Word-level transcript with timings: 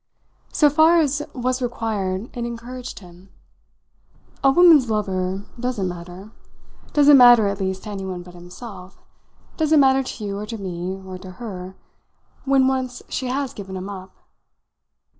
So 0.51 0.67
far 0.71 0.99
as 0.99 1.21
was 1.35 1.61
required 1.61 2.35
it 2.35 2.43
encouraged 2.43 3.01
him. 3.01 3.29
"A 4.43 4.49
woman's 4.49 4.89
lover 4.89 5.45
doesn't 5.59 5.87
matter 5.87 6.31
doesn't 6.91 7.17
matter 7.19 7.45
at 7.47 7.59
least 7.59 7.83
to 7.83 7.91
anyone 7.91 8.23
but 8.23 8.33
himself, 8.33 8.99
doesn't 9.57 9.79
matter 9.79 10.01
to 10.01 10.23
you 10.23 10.39
or 10.39 10.47
to 10.47 10.57
me 10.57 10.99
or 11.05 11.19
to 11.19 11.33
her 11.33 11.75
when 12.45 12.67
once 12.67 13.03
she 13.09 13.27
has 13.27 13.53
given 13.53 13.77
him 13.77 13.89
up." 13.89 14.15